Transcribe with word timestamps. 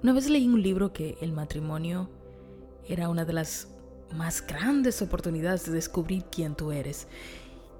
Una 0.00 0.12
vez 0.12 0.30
leí 0.30 0.46
un 0.46 0.62
libro 0.62 0.92
que 0.92 1.18
el 1.20 1.32
matrimonio 1.32 2.08
era 2.86 3.08
una 3.08 3.24
de 3.24 3.32
las 3.32 3.68
más 4.14 4.46
grandes 4.46 5.02
oportunidades 5.02 5.66
de 5.66 5.72
descubrir 5.72 6.24
quién 6.30 6.54
tú 6.54 6.70
eres. 6.70 7.08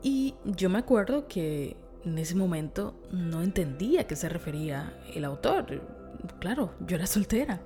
Y 0.03 0.35
yo 0.45 0.69
me 0.69 0.79
acuerdo 0.79 1.29
que 1.29 1.77
en 2.05 2.19
ese 2.19 2.35
momento 2.35 2.95
no 3.13 3.43
entendía 3.43 4.01
a 4.01 4.07
qué 4.09 4.17
se 4.17 4.29
refería 4.29 5.01
el 5.15 5.25
autor. 5.25 5.81
Claro, 6.41 6.75
yo 6.87 6.97
era 6.97 7.07
soltera. 7.07 7.61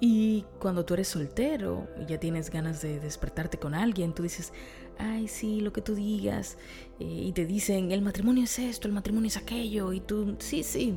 Y 0.00 0.44
cuando 0.58 0.84
tú 0.84 0.94
eres 0.94 1.08
soltero 1.08 1.88
y 2.02 2.06
ya 2.06 2.18
tienes 2.18 2.50
ganas 2.50 2.82
de 2.82 2.98
despertarte 2.98 3.58
con 3.58 3.74
alguien, 3.74 4.12
tú 4.12 4.24
dices, 4.24 4.52
ay, 4.98 5.28
sí, 5.28 5.60
lo 5.60 5.72
que 5.72 5.80
tú 5.80 5.94
digas. 5.94 6.58
Eh, 6.98 7.04
y 7.04 7.32
te 7.32 7.46
dicen, 7.46 7.92
el 7.92 8.02
matrimonio 8.02 8.44
es 8.44 8.58
esto, 8.58 8.88
el 8.88 8.94
matrimonio 8.94 9.28
es 9.28 9.36
aquello. 9.36 9.92
Y 9.92 10.00
tú, 10.00 10.34
sí, 10.40 10.64
sí, 10.64 10.94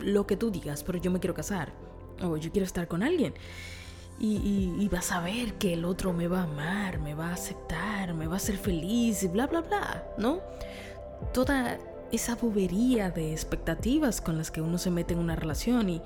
lo 0.00 0.26
que 0.26 0.36
tú 0.36 0.50
digas, 0.50 0.82
pero 0.82 0.98
yo 0.98 1.12
me 1.12 1.20
quiero 1.20 1.34
casar. 1.34 1.83
O 2.22 2.36
yo 2.36 2.50
quiero 2.52 2.66
estar 2.66 2.88
con 2.88 3.02
alguien. 3.02 3.34
Y, 4.20 4.88
vas 4.92 5.10
a 5.10 5.20
ver 5.20 5.54
que 5.54 5.72
el 5.72 5.84
otro 5.84 6.12
me 6.12 6.28
va 6.28 6.40
a 6.40 6.44
amar, 6.44 7.00
me 7.00 7.14
va 7.14 7.30
a 7.30 7.34
aceptar, 7.34 8.14
me 8.14 8.28
va 8.28 8.34
a 8.34 8.36
hacer 8.36 8.56
feliz 8.56 9.24
y 9.24 9.28
bla, 9.28 9.48
bla, 9.48 9.60
bla, 9.62 10.04
¿no? 10.18 10.40
Toda 11.32 11.78
esa 12.12 12.36
bobería 12.36 13.10
de 13.10 13.32
expectativas 13.32 14.20
con 14.20 14.38
las 14.38 14.52
que 14.52 14.60
uno 14.60 14.78
se 14.78 14.90
mete 14.90 15.14
en 15.14 15.20
una 15.20 15.34
relación 15.34 15.90
y, 15.90 16.00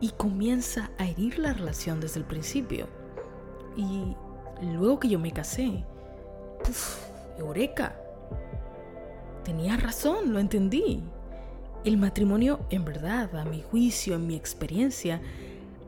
y 0.00 0.10
comienza 0.10 0.90
a 0.98 1.06
herir 1.06 1.38
la 1.38 1.52
relación 1.52 2.00
desde 2.00 2.20
el 2.20 2.24
principio. 2.24 2.88
Y 3.76 4.16
luego 4.74 4.98
que 4.98 5.08
yo 5.08 5.18
me 5.18 5.32
casé, 5.32 5.84
¡puf! 6.64 7.12
Eureka. 7.38 7.96
Tenía 9.44 9.76
razón, 9.76 10.32
lo 10.32 10.38
entendí. 10.38 11.02
El 11.84 11.96
matrimonio, 11.96 12.60
en 12.70 12.84
verdad, 12.84 13.34
a 13.34 13.44
mi 13.44 13.60
juicio, 13.60 14.14
en 14.14 14.26
mi 14.26 14.36
experiencia, 14.36 15.20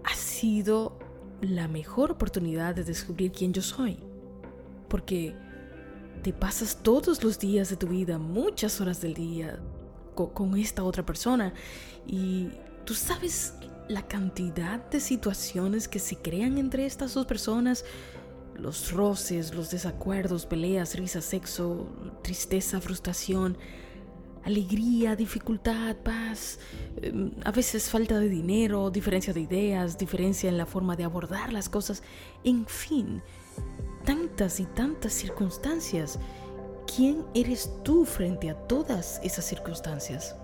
ha 0.03 0.15
sido 0.15 0.99
la 1.41 1.69
mejor 1.69 2.11
oportunidad 2.11 2.75
de 2.75 2.83
descubrir 2.83 3.31
quién 3.31 3.53
yo 3.53 3.63
soy. 3.63 3.99
Porque 4.89 5.37
te 6.23 6.33
pasas 6.33 6.79
todos 6.83 7.23
los 7.23 7.39
días 7.39 7.71
de 7.71 7.77
tu 7.77 7.87
vida, 7.87 8.19
muchas 8.19 8.81
horas 8.81 9.01
del 9.01 9.15
día, 9.15 9.61
con, 10.15 10.57
esta 10.57 10.83
otra 10.83 11.07
persona. 11.07 11.55
Y 12.07 12.49
tú 12.85 12.95
sabes 12.95 13.55
la 13.89 14.03
cantidad 14.03 14.81
de 14.91 14.99
situaciones 14.99 15.87
que 15.87 16.01
se 16.01 16.17
crean 16.17 16.59
entre 16.59 16.87
estas 16.87 17.15
dos 17.15 17.27
personas, 17.27 17.85
los 18.57 18.91
roces, 18.91 19.55
los 19.55 19.71
desacuerdos, 19.71 20.47
peleas, 20.47 20.97
risas, 20.97 21.25
sexo, 21.25 21.87
tristeza, 22.23 22.81
frustración, 22.81 23.59
alegría, 24.45 25.17
dificultad, 25.17 25.97
paz, 25.97 26.59
em, 27.03 27.33
a 27.45 27.51
veces 27.51 27.91
falta 27.91 28.19
de 28.19 28.29
dinero, 28.29 28.91
diferencia 28.91 29.33
de 29.33 29.41
ideas, 29.41 29.97
diferencia 29.97 30.49
en 30.49 30.59
la 30.59 30.67
forma 30.67 30.97
de 30.97 31.05
abordar 31.05 31.53
las 31.53 31.69
cosas, 31.69 32.03
en 32.45 32.67
fin, 32.67 33.23
tantas 34.05 34.61
y 34.61 34.67
tantas 34.67 35.13
circunstancias. 35.13 36.19
¿Quién 36.95 37.25
eres 37.35 37.71
tú 37.83 38.05
frente 38.05 38.51
a 38.51 38.55
todas 38.55 39.21
esas 39.23 39.45
circunstancias? 39.45 40.37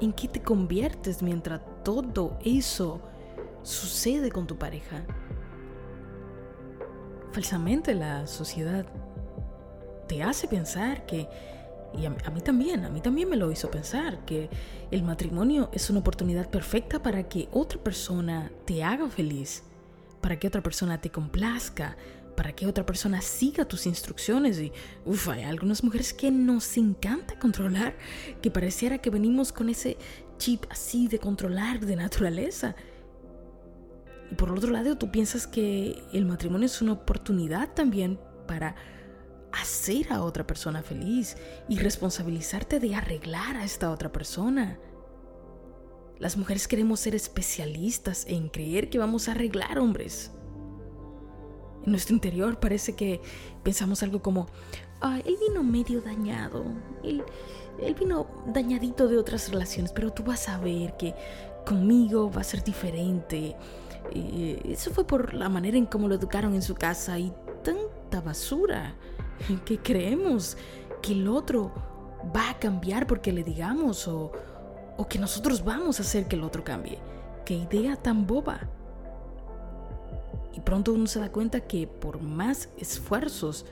¿En 0.00 0.12
qué 0.12 0.26
te 0.26 0.42
conviertes 0.42 1.22
mientras 1.22 1.60
todo 1.84 2.38
eso 2.42 3.00
sucede 3.62 4.30
con 4.30 4.46
tu 4.46 4.56
pareja? 4.56 5.04
Falsamente 7.32 7.94
la 7.94 8.26
sociedad 8.26 8.86
te 10.08 10.22
hace 10.22 10.48
pensar 10.48 11.04
que, 11.06 11.28
y 11.98 12.06
a, 12.06 12.10
mí 12.10 12.40
también, 12.40 12.84
a 12.84 12.90
mí 12.90 13.00
también 13.00 13.28
me 13.28 13.36
lo 13.36 13.50
hizo 13.50 13.70
pensar, 13.70 14.24
que 14.24 14.50
el 14.90 15.02
matrimonio 15.02 15.70
es 15.72 15.90
una 15.90 16.00
oportunidad 16.00 16.50
perfecta 16.50 17.02
para 17.02 17.28
que 17.28 17.48
otra 17.52 17.82
persona 17.82 18.50
te 18.64 18.82
haga 18.82 19.08
feliz, 19.08 19.62
para 20.20 20.38
que 20.38 20.48
otra 20.48 20.62
persona 20.62 21.00
te 21.00 21.10
complazca, 21.10 21.96
para 22.36 22.52
que 22.52 22.66
otra 22.66 22.84
persona 22.84 23.20
siga 23.20 23.64
tus 23.64 23.86
instrucciones. 23.86 24.60
Y 24.60 24.72
uff, 25.04 25.28
hay 25.28 25.42
algunas 25.42 25.84
mujeres 25.84 26.12
que 26.12 26.30
nos 26.30 26.76
encanta 26.76 27.38
controlar, 27.38 27.96
que 28.42 28.50
pareciera 28.50 28.98
que 28.98 29.10
venimos 29.10 29.52
con 29.52 29.68
ese 29.68 29.96
chip 30.38 30.64
así 30.70 31.08
de 31.08 31.18
controlar 31.18 31.80
de 31.80 31.96
naturaleza. 31.96 32.74
Y 34.30 34.34
por 34.34 34.50
otro 34.50 34.70
lado, 34.70 34.96
tú 34.96 35.10
piensas 35.10 35.46
que 35.46 36.02
el 36.12 36.24
matrimonio 36.24 36.66
es 36.66 36.82
una 36.82 36.92
oportunidad 36.92 37.72
también 37.74 38.18
para 38.46 38.74
hacer 39.60 40.12
a 40.12 40.22
otra 40.22 40.46
persona 40.46 40.82
feliz 40.82 41.36
y 41.68 41.78
responsabilizarte 41.78 42.80
de 42.80 42.94
arreglar 42.94 43.56
a 43.56 43.64
esta 43.64 43.90
otra 43.90 44.10
persona. 44.12 44.78
Las 46.18 46.36
mujeres 46.36 46.68
queremos 46.68 47.00
ser 47.00 47.14
especialistas 47.14 48.24
en 48.28 48.48
creer 48.48 48.90
que 48.90 48.98
vamos 48.98 49.28
a 49.28 49.32
arreglar 49.32 49.78
hombres. 49.78 50.30
En 51.84 51.92
nuestro 51.92 52.14
interior 52.14 52.58
parece 52.58 52.94
que 52.94 53.20
pensamos 53.62 54.02
algo 54.02 54.22
como, 54.22 54.46
ah, 55.00 55.20
él 55.24 55.36
vino 55.48 55.62
medio 55.62 56.00
dañado, 56.00 56.64
él, 57.02 57.22
él 57.80 57.94
vino 57.94 58.26
dañadito 58.46 59.06
de 59.06 59.18
otras 59.18 59.50
relaciones, 59.50 59.92
pero 59.92 60.12
tú 60.12 60.22
vas 60.22 60.48
a 60.48 60.58
ver 60.58 60.96
que 60.96 61.14
conmigo 61.66 62.30
va 62.30 62.40
a 62.40 62.44
ser 62.44 62.62
diferente. 62.64 63.56
eso 64.12 64.90
fue 64.92 65.06
por 65.06 65.34
la 65.34 65.48
manera 65.48 65.76
en 65.76 65.86
cómo 65.86 66.08
lo 66.08 66.14
educaron 66.14 66.54
en 66.54 66.62
su 66.62 66.74
casa 66.74 67.18
y 67.18 67.32
tanta 67.62 68.20
basura 68.20 68.94
que 69.64 69.78
creemos 69.78 70.56
que 71.02 71.12
el 71.12 71.28
otro 71.28 71.72
va 72.34 72.50
a 72.50 72.58
cambiar 72.58 73.06
porque 73.06 73.32
le 73.32 73.44
digamos 73.44 74.08
o, 74.08 74.32
o 74.96 75.08
que 75.08 75.18
nosotros 75.18 75.64
vamos 75.64 75.98
a 75.98 76.02
hacer 76.02 76.26
que 76.26 76.36
el 76.36 76.44
otro 76.44 76.64
cambie. 76.64 76.98
Qué 77.44 77.54
idea 77.54 77.96
tan 77.96 78.26
boba. 78.26 78.60
Y 80.52 80.60
pronto 80.60 80.92
uno 80.92 81.06
se 81.06 81.20
da 81.20 81.32
cuenta 81.32 81.60
que 81.60 81.86
por 81.86 82.20
más 82.22 82.68
esfuerzos 82.78 83.66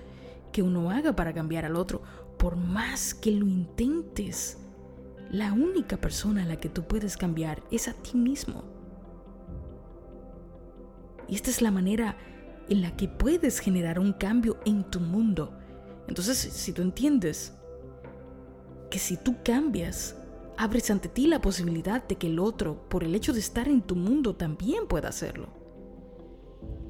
que 0.50 0.62
uno 0.62 0.91
haga 0.91 1.15
para 1.17 1.33
cambiar 1.33 1.65
al 1.65 1.77
otro, 1.77 2.03
por 2.39 2.56
más 2.56 3.15
que 3.15 3.31
lo 3.31 3.47
intentes, 3.47 4.59
la 5.31 5.53
única 5.53 5.97
persona 5.97 6.43
a 6.43 6.47
la 6.47 6.56
que 6.56 6.69
tú 6.69 6.83
puedes 6.84 7.17
cambiar 7.17 7.62
es 7.71 7.89
a 7.89 7.94
ti 7.94 8.17
mismo. 8.17 8.65
Y 11.29 11.37
esta 11.37 11.50
es 11.50 11.62
la 11.62 11.71
manera 11.71 12.17
en 12.69 12.83
la 12.83 12.97
que 12.97 13.09
puedes 13.09 13.59
generar 13.59 13.99
un 13.99 14.12
cambio 14.12 14.59
en 14.65 14.84
tu 14.84 15.00
mundo. 15.00 15.53
Entonces, 16.09 16.37
si 16.39 16.73
tú 16.73 16.83
entiendes 16.83 17.55
que 18.91 18.99
si 18.99 19.17
tú 19.17 19.37
cambias, 19.45 20.17
abres 20.56 20.91
ante 20.91 21.09
ti 21.09 21.27
la 21.27 21.41
posibilidad 21.41 22.06
de 22.06 22.17
que 22.17 22.27
el 22.27 22.39
otro, 22.39 22.89
por 22.89 23.05
el 23.05 23.15
hecho 23.15 23.33
de 23.33 23.41
estar 23.41 23.69
en 23.69 23.83
tu 23.83 23.97
mundo, 23.97 24.37
también 24.37 24.87
pueda 24.87 25.09
hacerlo 25.09 25.62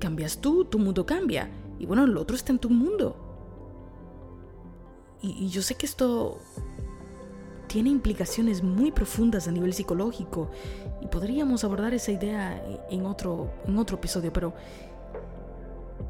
cambias 0.03 0.39
tú, 0.39 0.65
tu 0.65 0.81
mundo 0.81 1.07
cambia. 1.07 1.49
Y 1.79 1.87
bueno, 1.87 2.03
el 2.05 2.17
otro 2.17 2.35
está 2.35 2.51
en 2.51 2.59
tu 2.59 2.69
mundo. 2.69 3.17
Y, 5.23 5.49
yo 5.49 5.63
sé 5.63 5.77
que 5.77 5.87
esto 5.87 6.41
tiene 7.69 7.89
implicaciones 7.91 8.65
muy 8.65 8.91
profundas 8.91 9.47
a 9.47 9.53
nivel 9.53 9.73
psicológico 9.73 10.51
y 11.01 11.07
podríamos 11.07 11.63
abordar 11.63 11.95
esa 11.95 12.11
idea 12.11 12.61
en 12.91 13.07
otro, 13.07 13.53
en 13.65 13.79
otro 13.79 13.97
episodio, 13.97 14.33
pero 14.33 14.53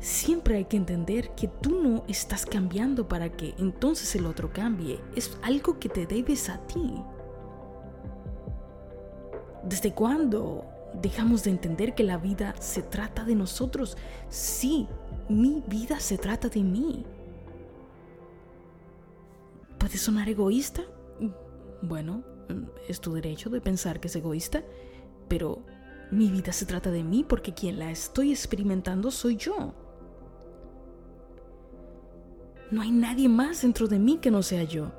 siempre 0.00 0.56
hay 0.56 0.64
que 0.64 0.76
entender 0.76 1.34
que 1.34 1.48
tú 1.48 1.82
no 1.82 2.04
estás 2.08 2.46
cambiando 2.46 3.08
para 3.08 3.30
que 3.30 3.54
entonces 3.58 4.14
el 4.14 4.26
otro 4.26 4.52
cambie. 4.52 5.00
Es 5.16 5.36
algo 5.42 5.78
que 5.78 5.88
te 5.88 6.06
debes 6.06 6.48
a 6.48 6.58
ti. 6.66 6.94
¿Desde 9.64 9.92
cuándo 9.92 10.66
dejamos 11.00 11.44
de 11.44 11.50
entender 11.50 11.94
que 11.94 12.04
la 12.04 12.18
vida 12.18 12.54
se 12.60 12.82
trata 12.82 13.24
de 13.24 13.34
nosotros. 13.34 13.96
Sí, 14.28 14.88
mi 15.28 15.62
vida 15.66 16.00
se 16.00 16.18
trata 16.18 16.48
de 16.48 16.62
mí. 16.62 17.04
¿Puede 19.78 19.96
sonar 19.96 20.28
egoísta? 20.28 20.82
Bueno, 21.82 22.22
es 22.88 23.00
tu 23.00 23.14
derecho 23.14 23.50
de 23.50 23.60
pensar 23.60 24.00
que 24.00 24.08
es 24.08 24.16
egoísta, 24.16 24.62
pero 25.28 25.64
mi 26.12 26.30
vida 26.30 26.52
se 26.52 26.66
trata 26.66 26.90
de 26.90 27.02
mí 27.02 27.24
porque 27.26 27.54
quien 27.54 27.78
la 27.78 27.90
estoy 27.90 28.32
experimentando 28.32 29.10
soy 29.10 29.36
yo. 29.36 29.74
No 32.70 32.82
hay 32.82 32.90
nadie 32.90 33.30
más 33.30 33.62
dentro 33.62 33.88
de 33.88 33.98
mí 33.98 34.18
que 34.18 34.30
no 34.30 34.42
sea 34.42 34.62
yo. 34.62 34.92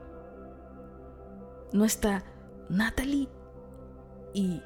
No 1.71 1.86
está 1.86 2.24
Natalie 2.68 3.30
y 4.33 4.60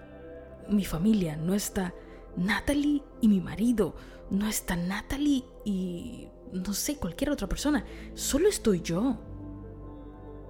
mi 0.69 0.85
familia, 0.85 1.35
no 1.35 1.53
está 1.53 1.93
Natalie 2.37 3.03
y 3.19 3.27
mi 3.27 3.41
marido, 3.41 3.95
no 4.29 4.47
está 4.47 4.77
Natalie 4.77 5.43
y 5.65 6.29
no 6.53 6.71
sé, 6.73 6.95
cualquier 6.95 7.31
otra 7.31 7.47
persona, 7.47 7.85
solo 8.13 8.47
estoy 8.47 8.81
yo. 8.81 9.17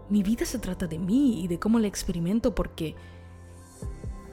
Mi 0.09 0.21
vida 0.21 0.45
se 0.45 0.59
trata 0.59 0.85
de 0.85 0.99
mí 0.99 1.43
y 1.43 1.47
de 1.47 1.57
cómo 1.57 1.79
la 1.79 1.87
experimento 1.87 2.53
porque 2.53 2.95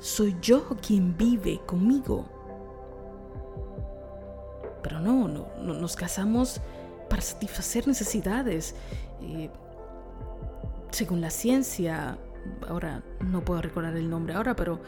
soy 0.04 0.36
yo 0.42 0.68
quien 0.86 1.16
vive 1.16 1.62
conmigo. 1.64 2.26
Pero 4.82 5.00
no, 5.00 5.28
no, 5.28 5.48
nos 5.62 5.96
casamos 5.96 6.60
para 7.08 7.22
satisfacer 7.22 7.88
necesidades. 7.88 8.74
Eh, 9.22 9.48
según 10.90 11.22
la 11.22 11.30
ciencia, 11.30 12.18
ahora 12.68 13.02
no 13.20 13.42
puedo 13.46 13.62
recordar 13.62 13.96
el 13.96 14.10
nombre 14.10 14.34
ahora, 14.34 14.54
pero 14.54 14.78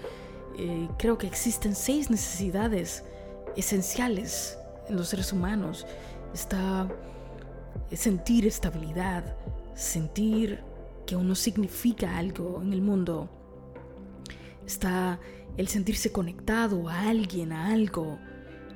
eh, 0.58 0.86
creo 0.98 1.16
que 1.16 1.26
existen 1.26 1.74
seis 1.74 2.10
necesidades 2.10 3.02
esenciales 3.56 4.58
en 4.86 4.96
los 4.96 5.08
seres 5.08 5.32
humanos. 5.32 5.86
Está 6.34 6.88
sentir 7.90 8.46
estabilidad, 8.46 9.34
sentir 9.74 10.60
que 11.06 11.16
uno 11.16 11.34
significa 11.34 12.18
algo 12.18 12.60
en 12.60 12.74
el 12.74 12.82
mundo. 12.82 13.30
Está 14.66 15.20
el 15.56 15.68
sentirse 15.68 16.12
conectado 16.12 16.88
a 16.88 17.08
alguien, 17.08 17.52
a 17.52 17.68
algo. 17.68 18.18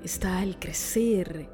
Está 0.04 0.42
el 0.42 0.58
crecer. 0.58 1.48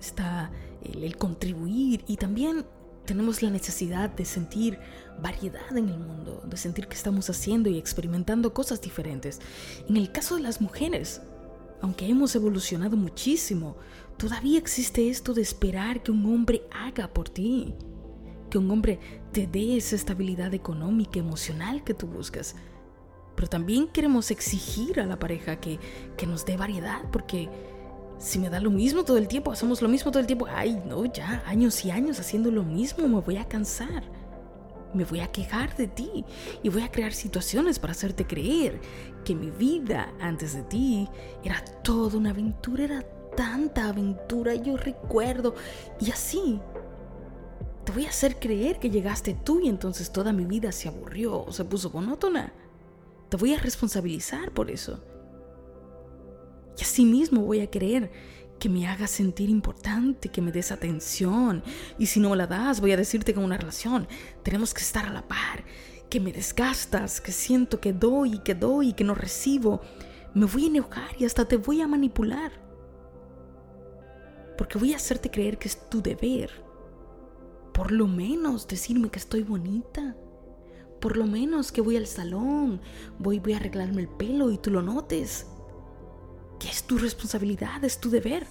Está 0.00 0.50
el, 0.82 1.16
contribuir 1.16 2.04
y 2.06 2.16
también 2.16 2.64
tenemos 3.04 3.42
la 3.42 3.50
necesidad 3.50 4.10
de 4.10 4.24
sentir 4.24 4.78
variedad 5.20 5.76
en 5.76 5.88
el 5.88 5.98
mundo, 5.98 6.42
de 6.46 6.56
sentir 6.56 6.86
que 6.86 6.94
estamos 6.94 7.28
haciendo 7.28 7.68
y 7.68 7.78
experimentando 7.78 8.54
cosas 8.54 8.80
diferentes. 8.80 9.40
En 9.88 9.96
el 9.96 10.10
caso 10.10 10.36
de 10.36 10.42
las 10.42 10.60
mujeres, 10.60 11.20
aunque 11.82 12.06
hemos 12.06 12.34
evolucionado 12.34 12.96
muchísimo, 12.96 13.76
todavía 14.16 14.58
existe 14.58 15.08
esto 15.10 15.34
de 15.34 15.42
esperar 15.42 16.02
que 16.02 16.12
un 16.12 16.24
hombre 16.26 16.62
haga 16.70 17.08
por 17.08 17.28
ti, 17.28 17.74
que 18.50 18.58
un 18.58 18.70
hombre 18.70 18.98
te 19.32 19.46
dé 19.46 19.76
esa 19.76 19.96
estabilidad 19.96 20.52
económica, 20.52 21.18
emocional 21.18 21.82
que 21.84 21.94
tú 21.94 22.06
buscas. 22.06 22.56
Pero 23.36 23.48
también 23.48 23.88
queremos 23.88 24.30
exigir 24.30 25.00
a 25.00 25.06
la 25.06 25.18
pareja 25.18 25.60
que, 25.60 25.78
que 26.16 26.26
nos 26.26 26.44
dé 26.44 26.56
variedad, 26.56 27.00
porque 27.10 27.48
si 28.18 28.38
me 28.38 28.50
da 28.50 28.60
lo 28.60 28.70
mismo 28.70 29.04
todo 29.04 29.16
el 29.16 29.28
tiempo, 29.28 29.50
hacemos 29.50 29.80
lo 29.80 29.88
mismo 29.88 30.10
todo 30.10 30.20
el 30.20 30.26
tiempo, 30.26 30.46
ay, 30.46 30.82
no, 30.86 31.06
ya, 31.06 31.42
años 31.46 31.82
y 31.86 31.90
años 31.90 32.20
haciendo 32.20 32.50
lo 32.50 32.62
mismo, 32.62 33.08
me 33.08 33.20
voy 33.20 33.38
a 33.38 33.48
cansar. 33.48 34.04
Me 34.92 35.04
voy 35.04 35.20
a 35.20 35.28
quejar 35.28 35.76
de 35.76 35.86
ti 35.86 36.24
y 36.62 36.68
voy 36.68 36.82
a 36.82 36.90
crear 36.90 37.12
situaciones 37.12 37.78
para 37.78 37.92
hacerte 37.92 38.26
creer 38.26 38.80
que 39.24 39.36
mi 39.36 39.50
vida 39.50 40.12
antes 40.20 40.54
de 40.54 40.62
ti 40.62 41.08
era 41.44 41.64
toda 41.82 42.18
una 42.18 42.30
aventura, 42.30 42.84
era 42.84 43.02
tanta 43.36 43.88
aventura, 43.88 44.54
yo 44.56 44.76
recuerdo. 44.76 45.54
Y 46.00 46.10
así, 46.10 46.60
te 47.84 47.92
voy 47.92 48.06
a 48.06 48.10
hacer 48.10 48.38
creer 48.38 48.78
que 48.78 48.90
llegaste 48.90 49.34
tú 49.34 49.60
y 49.60 49.68
entonces 49.68 50.12
toda 50.12 50.32
mi 50.32 50.44
vida 50.44 50.72
se 50.72 50.88
aburrió 50.88 51.44
o 51.44 51.52
se 51.52 51.64
puso 51.64 51.90
monótona. 51.90 52.52
Te 53.28 53.36
voy 53.36 53.54
a 53.54 53.58
responsabilizar 53.58 54.52
por 54.52 54.70
eso. 54.70 55.02
Y 56.78 56.82
así 56.82 57.04
mismo 57.04 57.42
voy 57.42 57.60
a 57.60 57.70
creer 57.70 58.10
que 58.58 58.68
me 58.68 58.86
hagas 58.86 59.10
sentir 59.10 59.48
importante, 59.48 60.28
que 60.28 60.42
me 60.42 60.52
des 60.52 60.70
atención. 60.70 61.62
Y 61.98 62.06
si 62.06 62.20
no 62.20 62.34
la 62.36 62.46
das, 62.46 62.80
voy 62.80 62.92
a 62.92 62.96
decirte 62.96 63.32
que 63.32 63.40
en 63.40 63.46
una 63.46 63.56
relación 63.56 64.06
tenemos 64.42 64.74
que 64.74 64.82
estar 64.82 65.06
a 65.06 65.12
la 65.12 65.26
par, 65.26 65.64
que 66.10 66.20
me 66.20 66.32
desgastas, 66.32 67.20
que 67.20 67.32
siento 67.32 67.80
que 67.80 67.92
doy 67.92 68.34
y 68.34 68.38
que 68.40 68.54
doy 68.54 68.90
y 68.90 68.92
que 68.92 69.04
no 69.04 69.14
recibo. 69.14 69.80
Me 70.34 70.44
voy 70.46 70.64
a 70.64 70.68
enojar 70.68 71.10
y 71.18 71.24
hasta 71.24 71.46
te 71.46 71.56
voy 71.56 71.80
a 71.80 71.88
manipular. 71.88 72.52
Porque 74.58 74.78
voy 74.78 74.92
a 74.92 74.96
hacerte 74.96 75.30
creer 75.30 75.56
que 75.56 75.68
es 75.68 75.88
tu 75.88 76.02
deber. 76.02 76.69
Por 77.80 77.92
lo 77.92 78.06
menos 78.06 78.68
decirme 78.68 79.08
que 79.08 79.18
estoy 79.18 79.42
bonita. 79.42 80.14
Por 81.00 81.16
lo 81.16 81.24
menos 81.24 81.72
que 81.72 81.80
voy 81.80 81.96
al 81.96 82.06
salón, 82.06 82.78
voy, 83.18 83.38
voy 83.38 83.54
a 83.54 83.56
arreglarme 83.56 84.02
el 84.02 84.08
pelo 84.08 84.50
y 84.50 84.58
tú 84.58 84.70
lo 84.70 84.82
notes 84.82 85.46
que 86.58 86.68
es 86.68 86.82
tu 86.82 86.98
responsabilidad, 86.98 87.82
es 87.82 87.98
tu 87.98 88.10
deber. 88.10 88.46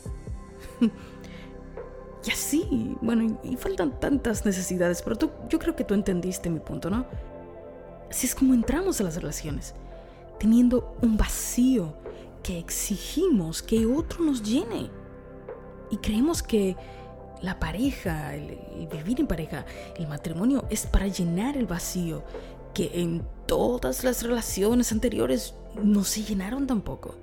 y 2.25 2.31
así, 2.31 2.97
bueno, 3.03 3.39
y 3.43 3.55
faltan 3.55 3.99
tantas 3.99 4.47
necesidades, 4.47 5.03
pero 5.03 5.15
tú, 5.15 5.29
yo 5.47 5.59
creo 5.59 5.75
que 5.75 5.83
tú 5.83 5.93
entendiste 5.93 6.49
mi 6.49 6.59
punto, 6.59 6.89
¿no? 6.89 7.05
Así 8.09 8.25
es 8.25 8.33
como 8.33 8.55
entramos 8.55 8.99
a 8.99 9.03
las 9.03 9.15
relaciones, 9.15 9.75
teniendo 10.39 10.97
un 11.03 11.17
vacío 11.17 11.93
que 12.41 12.57
exigimos 12.57 13.61
que 13.61 13.85
otro 13.85 14.25
nos 14.25 14.41
llene. 14.41 14.89
Y 15.91 15.97
creemos 15.97 16.41
que 16.41 16.75
la 17.41 17.59
pareja, 17.59 18.35
el, 18.35 18.57
vivir 18.91 19.19
en 19.19 19.27
pareja, 19.27 19.65
el 19.97 20.07
matrimonio 20.07 20.65
es 20.69 20.85
para 20.85 21.07
llenar 21.07 21.57
el 21.57 21.65
vacío 21.65 22.23
que 22.73 23.01
en 23.01 23.23
todas 23.45 24.03
las 24.03 24.23
relaciones 24.23 24.91
anteriores 24.91 25.53
no 25.81 26.03
se 26.03 26.23
llenaron 26.23 26.67
tampoco. 26.67 27.15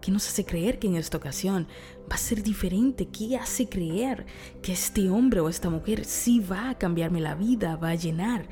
¿Qué 0.00 0.12
nos 0.12 0.28
hace 0.28 0.44
creer 0.44 0.78
que 0.78 0.86
en 0.86 0.96
esta 0.96 1.16
ocasión 1.16 1.66
va 2.10 2.14
a 2.14 2.18
ser 2.18 2.42
diferente? 2.42 3.08
¿Qué 3.08 3.36
hace 3.36 3.68
creer 3.68 4.26
que 4.62 4.72
este 4.72 5.08
hombre 5.10 5.40
o 5.40 5.48
esta 5.48 5.70
mujer 5.70 6.04
sí 6.04 6.40
va 6.40 6.70
a 6.70 6.78
cambiarme 6.78 7.20
la 7.20 7.34
vida, 7.34 7.76
va 7.76 7.90
a 7.90 7.94
llenar 7.94 8.46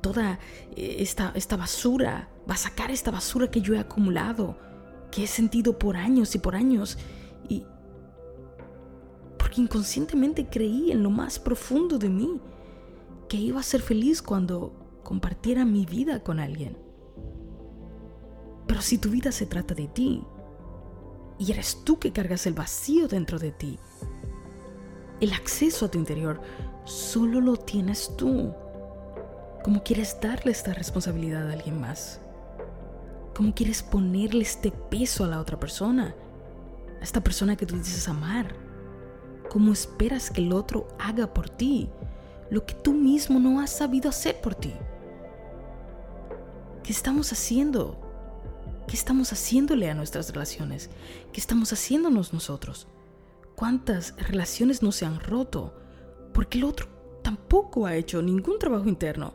toda 0.00 0.38
eh, 0.76 0.96
esta, 1.00 1.32
esta 1.34 1.56
basura, 1.56 2.28
va 2.48 2.54
a 2.54 2.58
sacar 2.58 2.90
esta 2.90 3.10
basura 3.10 3.50
que 3.50 3.60
yo 3.60 3.74
he 3.74 3.78
acumulado, 3.78 4.56
que 5.10 5.24
he 5.24 5.26
sentido 5.26 5.78
por 5.78 5.96
años 5.96 6.34
y 6.34 6.38
por 6.38 6.54
años? 6.54 6.96
Y 7.48 7.64
inconscientemente 9.56 10.48
creí 10.48 10.90
en 10.92 11.02
lo 11.02 11.10
más 11.10 11.38
profundo 11.38 11.98
de 11.98 12.08
mí 12.08 12.40
que 13.28 13.36
iba 13.36 13.60
a 13.60 13.64
ser 13.64 13.80
feliz 13.80 14.22
cuando 14.22 14.72
compartiera 15.02 15.64
mi 15.64 15.86
vida 15.86 16.22
con 16.22 16.40
alguien. 16.40 16.76
Pero 18.66 18.80
si 18.80 18.98
tu 18.98 19.10
vida 19.10 19.32
se 19.32 19.46
trata 19.46 19.74
de 19.74 19.88
ti, 19.88 20.24
y 21.38 21.52
eres 21.52 21.82
tú 21.84 21.98
que 21.98 22.12
cargas 22.12 22.46
el 22.46 22.54
vacío 22.54 23.08
dentro 23.08 23.38
de 23.38 23.50
ti. 23.50 23.78
El 25.20 25.32
acceso 25.32 25.86
a 25.86 25.90
tu 25.90 25.98
interior 25.98 26.40
solo 26.84 27.40
lo 27.40 27.56
tienes 27.56 28.16
tú. 28.16 28.52
¿Cómo 29.62 29.82
quieres 29.82 30.18
darle 30.20 30.52
esta 30.52 30.74
responsabilidad 30.74 31.48
a 31.48 31.52
alguien 31.52 31.80
más? 31.80 32.20
¿Cómo 33.34 33.54
quieres 33.54 33.82
ponerle 33.82 34.42
este 34.42 34.70
peso 34.70 35.24
a 35.24 35.28
la 35.28 35.40
otra 35.40 35.58
persona? 35.58 36.14
A 37.00 37.02
esta 37.02 37.22
persona 37.22 37.56
que 37.56 37.66
tú 37.66 37.76
dices 37.76 38.08
amar. 38.08 38.63
¿Cómo 39.54 39.72
esperas 39.72 40.32
que 40.32 40.40
el 40.40 40.52
otro 40.52 40.88
haga 40.98 41.32
por 41.32 41.48
ti 41.48 41.88
lo 42.50 42.66
que 42.66 42.74
tú 42.74 42.92
mismo 42.92 43.38
no 43.38 43.60
has 43.60 43.70
sabido 43.70 44.08
hacer 44.08 44.40
por 44.40 44.56
ti? 44.56 44.72
¿Qué 46.82 46.90
estamos 46.90 47.32
haciendo 47.32 48.00
¿Qué 48.88 48.96
estamos 48.96 49.32
haciéndole 49.32 49.88
a 49.88 49.94
nuestras 49.94 50.32
relaciones? 50.32 50.90
¿Qué 51.32 51.40
estamos 51.40 51.72
haciéndonos 51.72 52.32
nosotros? 52.32 52.88
¿Cuántas 53.54 54.16
relaciones 54.16 54.82
no 54.82 54.90
se 54.90 55.06
han 55.06 55.20
roto? 55.20 55.72
Porque 56.32 56.58
el 56.58 56.64
otro 56.64 56.88
tampoco 57.22 57.86
ha 57.86 57.94
hecho 57.94 58.22
ningún 58.22 58.58
trabajo 58.58 58.88
interno. 58.88 59.34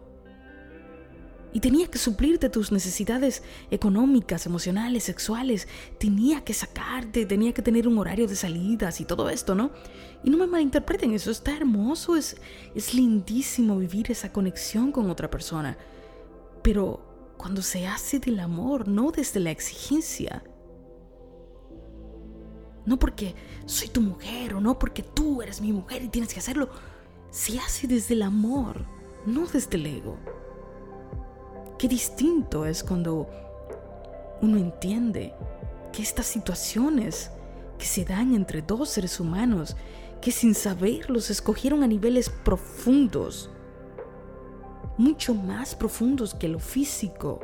Y 1.51 1.61
tenía 1.61 1.87
que 1.87 1.97
suplirte 1.97 2.49
tus 2.49 2.71
necesidades 2.71 3.41
económicas, 3.71 4.45
emocionales, 4.45 5.03
sexuales. 5.03 5.67
Tenía 5.97 6.43
que 6.43 6.53
sacarte, 6.53 7.25
tenía 7.25 7.53
que 7.53 7.63
tener 7.63 7.87
un 7.87 7.97
horario 7.97 8.27
de 8.27 8.35
salidas 8.35 9.01
y 9.01 9.05
todo 9.05 9.29
esto, 9.29 9.55
¿no? 9.55 9.71
Y 10.23 10.29
no 10.29 10.37
me 10.37 10.45
malinterpreten, 10.45 11.13
eso 11.13 11.31
está 11.31 11.55
hermoso, 11.55 12.15
es, 12.15 12.37
es 12.75 12.93
lindísimo 12.93 13.77
vivir 13.77 14.11
esa 14.11 14.31
conexión 14.31 14.91
con 14.91 15.09
otra 15.09 15.31
persona. 15.31 15.77
Pero 16.61 17.33
cuando 17.37 17.61
se 17.61 17.87
hace 17.87 18.19
del 18.19 18.39
amor, 18.41 18.87
no 18.87 19.11
desde 19.11 19.39
la 19.39 19.49
exigencia. 19.49 20.43
No 22.85 22.99
porque 22.99 23.33
soy 23.65 23.87
tu 23.87 24.01
mujer 24.01 24.55
o 24.55 24.61
no 24.61 24.77
porque 24.77 25.03
tú 25.03 25.41
eres 25.41 25.61
mi 25.61 25.71
mujer 25.71 26.03
y 26.03 26.09
tienes 26.09 26.33
que 26.33 26.39
hacerlo. 26.39 26.69
Se 27.31 27.59
hace 27.59 27.87
desde 27.87 28.13
el 28.13 28.23
amor, 28.23 28.85
no 29.25 29.45
desde 29.47 29.77
el 29.77 29.85
ego. 29.85 30.17
Qué 31.79 31.87
distinto 31.87 32.65
es 32.65 32.83
cuando 32.83 33.27
uno 34.41 34.57
entiende 34.57 35.33
que 35.91 36.03
estas 36.03 36.27
situaciones 36.27 37.31
que 37.79 37.85
se 37.85 38.05
dan 38.05 38.35
entre 38.35 38.61
dos 38.61 38.89
seres 38.89 39.19
humanos 39.19 39.75
que 40.21 40.31
sin 40.31 40.53
saberlo 40.53 41.21
se 41.21 41.33
escogieron 41.33 41.81
a 41.81 41.87
niveles 41.87 42.29
profundos 42.29 43.49
mucho 44.99 45.33
más 45.33 45.75
profundos 45.75 46.33
que 46.33 46.49
lo 46.49 46.59
físico, 46.59 47.39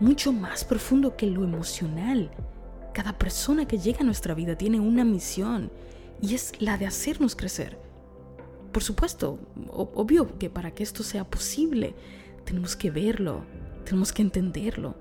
mucho 0.00 0.32
más 0.32 0.64
profundo 0.64 1.14
que 1.14 1.26
lo 1.26 1.44
emocional. 1.44 2.30
Cada 2.94 3.18
persona 3.18 3.68
que 3.68 3.76
llega 3.76 4.00
a 4.00 4.04
nuestra 4.04 4.32
vida 4.32 4.56
tiene 4.56 4.80
una 4.80 5.04
misión 5.04 5.70
y 6.22 6.34
es 6.34 6.52
la 6.58 6.78
de 6.78 6.86
hacernos 6.86 7.36
crecer. 7.36 7.78
Por 8.72 8.82
supuesto, 8.82 9.38
obvio 9.70 10.38
que 10.38 10.48
para 10.48 10.70
que 10.70 10.82
esto 10.82 11.02
sea 11.02 11.24
posible, 11.24 11.94
tenemos 12.48 12.76
que 12.76 12.90
verlo, 12.90 13.44
tenemos 13.84 14.10
que 14.10 14.22
entenderlo. 14.22 14.94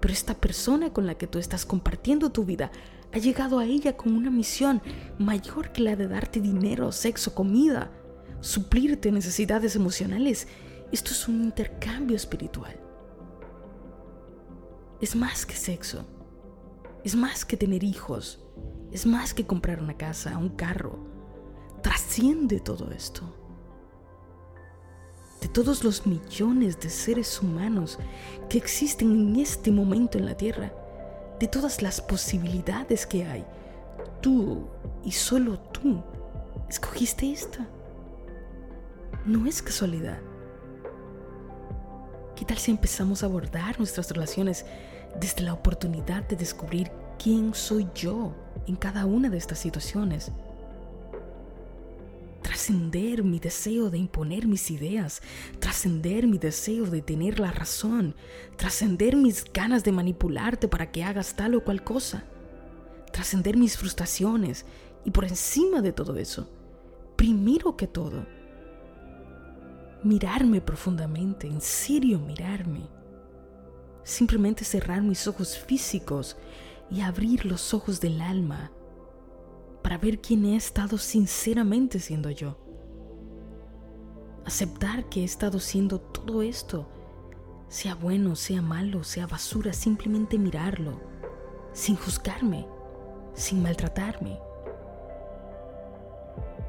Pero 0.00 0.14
esta 0.14 0.34
persona 0.34 0.92
con 0.92 1.06
la 1.06 1.16
que 1.16 1.26
tú 1.26 1.40
estás 1.40 1.66
compartiendo 1.66 2.30
tu 2.30 2.44
vida 2.44 2.70
ha 3.12 3.18
llegado 3.18 3.58
a 3.58 3.64
ella 3.64 3.96
con 3.96 4.14
una 4.14 4.30
misión 4.30 4.80
mayor 5.18 5.72
que 5.72 5.82
la 5.82 5.96
de 5.96 6.06
darte 6.06 6.40
dinero, 6.40 6.92
sexo, 6.92 7.34
comida 7.34 7.90
suplirte 8.44 9.10
necesidades 9.10 9.74
emocionales. 9.74 10.46
Esto 10.92 11.10
es 11.10 11.26
un 11.26 11.42
intercambio 11.42 12.14
espiritual. 12.14 12.78
Es 15.00 15.16
más 15.16 15.46
que 15.46 15.56
sexo. 15.56 16.04
Es 17.02 17.16
más 17.16 17.44
que 17.44 17.56
tener 17.56 17.82
hijos. 17.82 18.44
Es 18.92 19.04
más 19.04 19.34
que 19.34 19.46
comprar 19.46 19.80
una 19.80 19.96
casa, 19.96 20.38
un 20.38 20.50
carro. 20.50 20.98
Trasciende 21.82 22.60
todo 22.60 22.92
esto. 22.92 23.43
Todos 25.54 25.84
los 25.84 26.04
millones 26.04 26.80
de 26.80 26.90
seres 26.90 27.40
humanos 27.40 28.00
que 28.50 28.58
existen 28.58 29.12
en 29.12 29.36
este 29.40 29.70
momento 29.70 30.18
en 30.18 30.26
la 30.26 30.36
Tierra, 30.36 30.72
de 31.38 31.46
todas 31.46 31.80
las 31.80 32.00
posibilidades 32.00 33.06
que 33.06 33.24
hay, 33.24 33.44
tú 34.20 34.66
y 35.04 35.12
solo 35.12 35.60
tú 35.60 36.02
escogiste 36.68 37.30
esta. 37.30 37.68
No 39.24 39.46
es 39.46 39.62
casualidad. 39.62 40.18
¿Qué 42.34 42.44
tal 42.44 42.58
si 42.58 42.72
empezamos 42.72 43.22
a 43.22 43.26
abordar 43.26 43.78
nuestras 43.78 44.10
relaciones 44.10 44.66
desde 45.20 45.42
la 45.42 45.52
oportunidad 45.52 46.26
de 46.26 46.34
descubrir 46.34 46.90
quién 47.16 47.54
soy 47.54 47.86
yo 47.94 48.34
en 48.66 48.74
cada 48.74 49.06
una 49.06 49.30
de 49.30 49.38
estas 49.38 49.60
situaciones? 49.60 50.32
Trascender 52.64 53.22
mi 53.22 53.40
deseo 53.40 53.90
de 53.90 53.98
imponer 53.98 54.46
mis 54.46 54.70
ideas, 54.70 55.20
trascender 55.58 56.26
mi 56.26 56.38
deseo 56.38 56.86
de 56.86 57.02
tener 57.02 57.38
la 57.38 57.52
razón, 57.52 58.14
trascender 58.56 59.16
mis 59.16 59.44
ganas 59.52 59.84
de 59.84 59.92
manipularte 59.92 60.66
para 60.66 60.90
que 60.90 61.04
hagas 61.04 61.36
tal 61.36 61.56
o 61.56 61.62
cual 61.62 61.84
cosa, 61.84 62.24
trascender 63.12 63.58
mis 63.58 63.76
frustraciones 63.76 64.64
y 65.04 65.10
por 65.10 65.26
encima 65.26 65.82
de 65.82 65.92
todo 65.92 66.16
eso, 66.16 66.48
primero 67.16 67.76
que 67.76 67.86
todo, 67.86 68.24
mirarme 70.02 70.62
profundamente, 70.62 71.46
en 71.46 71.60
serio 71.60 72.18
mirarme. 72.18 72.88
Simplemente 74.04 74.64
cerrar 74.64 75.02
mis 75.02 75.28
ojos 75.28 75.58
físicos 75.58 76.38
y 76.90 77.02
abrir 77.02 77.44
los 77.44 77.74
ojos 77.74 78.00
del 78.00 78.22
alma 78.22 78.70
para 79.84 79.98
ver 79.98 80.22
quién 80.22 80.46
he 80.46 80.56
estado 80.56 80.96
sinceramente 80.96 82.00
siendo 82.00 82.30
yo. 82.30 82.56
Aceptar 84.46 85.10
que 85.10 85.20
he 85.20 85.24
estado 85.24 85.60
siendo 85.60 86.00
todo 86.00 86.40
esto, 86.40 86.88
sea 87.68 87.94
bueno, 87.94 88.34
sea 88.34 88.62
malo, 88.62 89.04
sea 89.04 89.26
basura, 89.26 89.74
simplemente 89.74 90.38
mirarlo, 90.38 91.02
sin 91.74 91.96
juzgarme, 91.96 92.66
sin 93.34 93.62
maltratarme. 93.62 94.38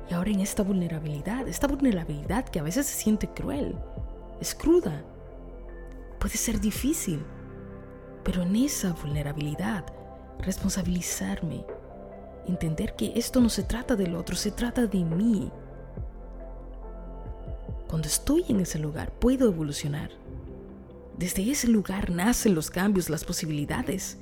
Y 0.09 0.13
ahora 0.13 0.31
en 0.31 0.41
esta 0.41 0.63
vulnerabilidad, 0.63 1.47
esta 1.47 1.67
vulnerabilidad 1.67 2.43
que 2.49 2.59
a 2.59 2.63
veces 2.63 2.85
se 2.85 3.01
siente 3.01 3.29
cruel, 3.29 3.77
es 4.41 4.53
cruda, 4.53 5.05
puede 6.19 6.35
ser 6.35 6.59
difícil, 6.59 7.25
pero 8.25 8.41
en 8.41 8.57
esa 8.57 8.91
vulnerabilidad, 8.91 9.85
responsabilizarme, 10.39 11.65
entender 12.47 12.95
que 12.95 13.13
esto 13.15 13.41
no 13.41 13.49
se 13.49 13.63
trata 13.63 13.95
del 13.95 14.15
otro, 14.15 14.35
se 14.35 14.51
trata 14.51 14.87
de 14.87 15.03
mí. 15.03 15.51
Cuando 17.87 18.07
estoy 18.07 18.43
en 18.49 18.59
ese 18.59 18.79
lugar, 18.79 19.11
puedo 19.13 19.47
evolucionar. 19.47 20.11
Desde 21.17 21.49
ese 21.49 21.67
lugar 21.67 22.09
nacen 22.09 22.55
los 22.55 22.69
cambios, 22.69 23.09
las 23.09 23.23
posibilidades. 23.23 24.17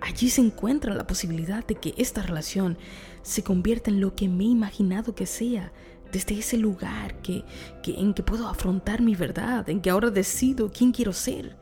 Allí 0.00 0.30
se 0.30 0.40
encuentra 0.40 0.94
la 0.94 1.06
posibilidad 1.06 1.66
de 1.66 1.74
que 1.74 1.92
esta 1.98 2.22
relación 2.22 2.78
se 3.22 3.42
convierta 3.42 3.90
en 3.90 4.00
lo 4.00 4.14
que 4.14 4.28
me 4.28 4.44
he 4.44 4.48
imaginado 4.48 5.14
que 5.14 5.26
sea, 5.26 5.72
desde 6.12 6.38
ese 6.38 6.56
lugar 6.56 7.20
que, 7.20 7.44
en 7.84 8.14
que 8.14 8.22
puedo 8.22 8.48
afrontar 8.48 9.02
mi 9.02 9.14
verdad, 9.14 9.68
en 9.68 9.82
que 9.82 9.90
ahora 9.90 10.10
decido 10.10 10.70
quién 10.72 10.92
quiero 10.92 11.12
ser. 11.12 11.56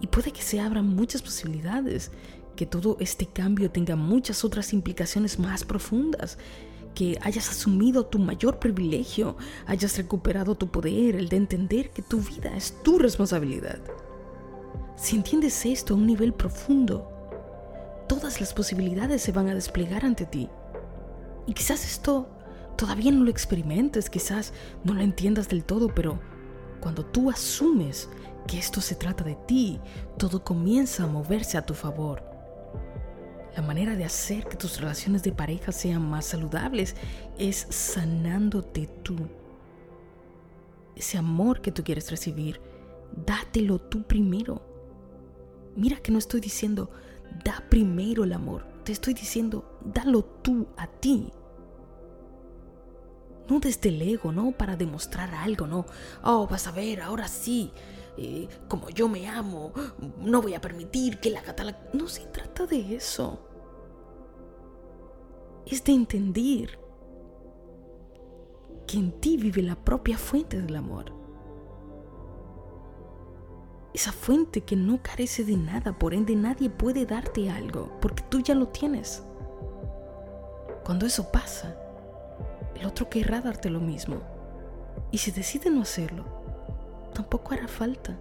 Y 0.00 0.06
puede 0.06 0.32
que 0.32 0.42
se 0.42 0.60
abran 0.60 0.94
muchas 0.94 1.22
posibilidades, 1.22 2.10
que 2.56 2.66
todo 2.66 2.96
este 3.00 3.26
cambio 3.26 3.70
tenga 3.70 3.96
muchas 3.96 4.44
otras 4.44 4.72
implicaciones 4.72 5.38
más 5.38 5.64
profundas, 5.64 6.38
que 6.94 7.18
hayas 7.22 7.48
asumido 7.48 8.06
tu 8.06 8.18
mayor 8.18 8.58
privilegio, 8.58 9.36
hayas 9.66 9.96
recuperado 9.96 10.56
tu 10.56 10.70
poder, 10.70 11.14
el 11.14 11.28
de 11.28 11.36
entender 11.36 11.90
que 11.90 12.02
tu 12.02 12.18
vida 12.18 12.56
es 12.56 12.82
tu 12.82 12.98
responsabilidad. 12.98 13.78
Si 14.96 15.14
entiendes 15.14 15.64
esto 15.64 15.94
a 15.94 15.96
un 15.96 16.06
nivel 16.06 16.32
profundo, 16.32 17.08
todas 18.08 18.40
las 18.40 18.52
posibilidades 18.52 19.22
se 19.22 19.30
van 19.30 19.48
a 19.48 19.54
desplegar 19.54 20.04
ante 20.04 20.26
ti. 20.26 20.48
Y 21.46 21.54
quizás 21.54 21.84
esto 21.84 22.28
todavía 22.76 23.12
no 23.12 23.22
lo 23.22 23.30
experimentes, 23.30 24.10
quizás 24.10 24.52
no 24.82 24.94
lo 24.94 25.02
entiendas 25.02 25.48
del 25.48 25.62
todo, 25.62 25.94
pero 25.94 26.18
cuando 26.80 27.04
tú 27.04 27.30
asumes 27.30 28.08
que 28.48 28.58
esto 28.58 28.80
se 28.80 28.96
trata 28.96 29.22
de 29.22 29.36
ti, 29.36 29.78
todo 30.16 30.42
comienza 30.42 31.04
a 31.04 31.06
moverse 31.06 31.58
a 31.58 31.66
tu 31.66 31.74
favor. 31.74 32.24
La 33.54 33.62
manera 33.62 33.94
de 33.94 34.04
hacer 34.04 34.46
que 34.48 34.56
tus 34.56 34.80
relaciones 34.80 35.22
de 35.22 35.32
pareja 35.32 35.70
sean 35.70 36.08
más 36.08 36.24
saludables 36.24 36.96
es 37.38 37.66
sanándote 37.70 38.88
tú. 39.02 39.16
Ese 40.96 41.18
amor 41.18 41.60
que 41.60 41.70
tú 41.70 41.84
quieres 41.84 42.10
recibir, 42.10 42.60
dátelo 43.26 43.78
tú 43.78 44.02
primero. 44.02 44.62
Mira 45.76 45.98
que 45.98 46.10
no 46.10 46.18
estoy 46.18 46.40
diciendo, 46.40 46.90
da 47.44 47.62
primero 47.68 48.24
el 48.24 48.32
amor. 48.32 48.64
Te 48.82 48.92
estoy 48.92 49.12
diciendo, 49.12 49.78
dalo 49.84 50.24
tú 50.24 50.68
a 50.76 50.86
ti. 50.86 51.30
No 53.48 53.60
desde 53.60 53.90
el 53.90 54.00
ego, 54.00 54.32
no 54.32 54.52
para 54.52 54.76
demostrar 54.76 55.34
algo, 55.34 55.66
no. 55.66 55.84
Oh, 56.22 56.46
vas 56.46 56.66
a 56.66 56.72
ver, 56.72 57.02
ahora 57.02 57.28
sí. 57.28 57.72
Eh, 58.20 58.48
como 58.66 58.90
yo 58.90 59.08
me 59.08 59.28
amo, 59.28 59.72
no 60.18 60.42
voy 60.42 60.54
a 60.54 60.60
permitir 60.60 61.20
que 61.20 61.30
la 61.30 61.42
catala... 61.42 61.88
No 61.92 62.08
se 62.08 62.26
trata 62.26 62.66
de 62.66 62.96
eso. 62.96 63.38
Es 65.64 65.84
de 65.84 65.92
entender 65.92 66.78
que 68.86 68.98
en 68.98 69.12
ti 69.20 69.36
vive 69.36 69.62
la 69.62 69.76
propia 69.76 70.18
fuente 70.18 70.60
del 70.60 70.76
amor 70.76 71.18
esa 73.98 74.12
fuente 74.12 74.60
que 74.60 74.76
no 74.76 75.02
carece 75.02 75.44
de 75.44 75.56
nada, 75.56 75.98
por 75.98 76.14
ende 76.14 76.36
nadie 76.36 76.70
puede 76.70 77.04
darte 77.04 77.50
algo, 77.50 77.90
porque 78.00 78.22
tú 78.28 78.40
ya 78.40 78.54
lo 78.54 78.68
tienes. 78.68 79.24
Cuando 80.84 81.04
eso 81.04 81.32
pasa, 81.32 81.76
el 82.76 82.86
otro 82.86 83.08
querrá 83.08 83.40
darte 83.40 83.70
lo 83.70 83.80
mismo. 83.80 84.20
Y 85.10 85.18
si 85.18 85.32
decide 85.32 85.68
no 85.70 85.82
hacerlo, 85.82 86.24
tampoco 87.12 87.54
hará 87.54 87.68
falta, 87.68 88.18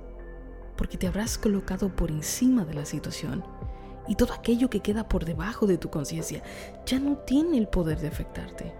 porque 0.76 0.98
te 0.98 1.08
habrás 1.08 1.38
colocado 1.38 1.96
por 1.96 2.12
encima 2.12 2.66
de 2.66 2.74
la 2.74 2.86
situación 2.86 3.44
y 4.08 4.16
todo 4.16 4.34
aquello 4.34 4.70
que 4.70 4.80
queda 4.80 5.08
por 5.08 5.26
debajo 5.26 5.68
de 5.68 5.78
tu 5.78 5.90
conciencia 5.90 6.42
ya 6.86 7.00
no 7.00 7.18
tiene 7.18 7.58
el 7.58 7.68
poder 7.68 8.00
de 8.00 8.08
afectarte. 8.08 8.74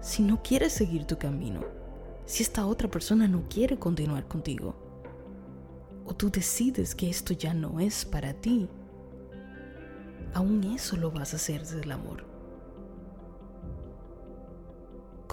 Si 0.00 0.22
no 0.22 0.42
quieres 0.42 0.72
seguir 0.72 1.06
tu 1.06 1.18
camino, 1.18 1.60
si 2.26 2.42
esta 2.42 2.66
otra 2.66 2.90
persona 2.90 3.28
no 3.28 3.44
quiere 3.48 3.78
continuar 3.78 4.26
contigo. 4.26 4.74
O 6.06 6.14
tú 6.14 6.30
decides 6.30 6.94
que 6.94 7.08
esto 7.08 7.32
ya 7.32 7.54
no 7.54 7.80
es 7.80 8.04
para 8.04 8.34
ti. 8.34 8.68
Aún 10.34 10.64
eso 10.64 10.96
lo 10.96 11.10
vas 11.10 11.32
a 11.32 11.36
hacer 11.36 11.60
desde 11.60 11.80
el 11.80 11.92
amor. 11.92 12.33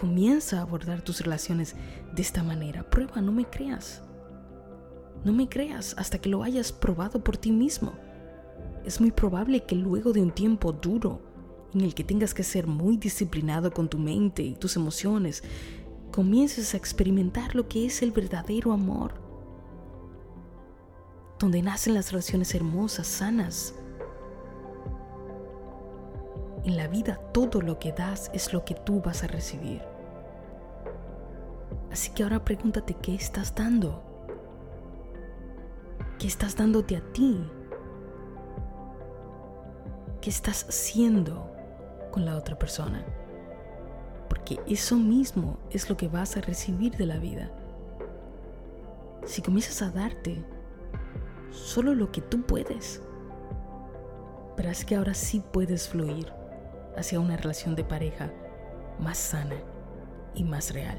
Comienza 0.01 0.57
a 0.57 0.61
abordar 0.63 1.03
tus 1.03 1.21
relaciones 1.21 1.75
de 2.11 2.23
esta 2.23 2.41
manera. 2.41 2.81
Prueba, 2.81 3.21
no 3.21 3.31
me 3.31 3.45
creas. 3.45 4.01
No 5.23 5.31
me 5.31 5.47
creas 5.47 5.93
hasta 5.95 6.17
que 6.17 6.27
lo 6.27 6.41
hayas 6.41 6.71
probado 6.71 7.23
por 7.23 7.37
ti 7.37 7.51
mismo. 7.51 7.93
Es 8.83 8.99
muy 8.99 9.11
probable 9.11 9.63
que 9.63 9.75
luego 9.75 10.11
de 10.11 10.23
un 10.23 10.31
tiempo 10.31 10.71
duro, 10.71 11.21
en 11.75 11.81
el 11.81 11.93
que 11.93 12.03
tengas 12.03 12.33
que 12.33 12.41
ser 12.41 12.65
muy 12.65 12.97
disciplinado 12.97 13.71
con 13.71 13.89
tu 13.89 13.99
mente 13.99 14.41
y 14.41 14.55
tus 14.55 14.75
emociones, 14.75 15.43
comiences 16.11 16.73
a 16.73 16.77
experimentar 16.77 17.53
lo 17.53 17.67
que 17.67 17.85
es 17.85 18.01
el 18.01 18.09
verdadero 18.09 18.71
amor, 18.71 19.13
donde 21.37 21.61
nacen 21.61 21.93
las 21.93 22.11
relaciones 22.11 22.55
hermosas, 22.55 23.05
sanas. 23.05 23.75
En 26.63 26.75
la 26.75 26.87
vida 26.87 27.17
todo 27.31 27.61
lo 27.61 27.77
que 27.77 27.91
das 27.91 28.31
es 28.33 28.51
lo 28.51 28.65
que 28.65 28.73
tú 28.73 28.99
vas 28.99 29.23
a 29.23 29.27
recibir. 29.27 29.90
Así 31.91 32.11
que 32.11 32.23
ahora 32.23 32.43
pregúntate 32.43 32.93
qué 32.95 33.15
estás 33.15 33.53
dando. 33.53 34.01
¿Qué 36.19 36.27
estás 36.27 36.55
dándote 36.55 36.95
a 36.97 37.01
ti? 37.13 37.43
¿Qué 40.21 40.29
estás 40.29 40.65
siendo 40.69 41.51
con 42.11 42.25
la 42.25 42.37
otra 42.37 42.57
persona? 42.57 43.03
porque 44.31 44.61
eso 44.65 44.95
mismo 44.95 45.57
es 45.71 45.89
lo 45.89 45.97
que 45.97 46.07
vas 46.07 46.37
a 46.37 46.41
recibir 46.41 46.95
de 46.95 47.05
la 47.05 47.17
vida. 47.17 47.51
Si 49.25 49.41
comienzas 49.41 49.81
a 49.81 49.91
darte 49.91 50.41
solo 51.49 51.93
lo 51.93 52.13
que 52.13 52.21
tú 52.21 52.41
puedes, 52.43 53.01
verás 54.55 54.85
que 54.85 54.95
ahora 54.95 55.13
sí 55.15 55.43
puedes 55.51 55.89
fluir 55.89 56.31
hacia 56.95 57.19
una 57.19 57.35
relación 57.35 57.75
de 57.75 57.83
pareja 57.83 58.31
más 59.01 59.17
sana 59.17 59.57
y 60.33 60.45
más 60.45 60.73
real. 60.73 60.97